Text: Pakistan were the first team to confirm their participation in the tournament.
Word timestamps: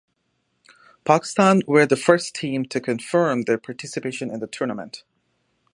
Pakistan 1.05 1.61
were 1.67 1.85
the 1.85 1.95
first 1.95 2.33
team 2.33 2.65
to 2.65 2.81
confirm 2.81 3.43
their 3.43 3.59
participation 3.59 4.31
in 4.31 4.39
the 4.39 4.47
tournament. 4.47 5.03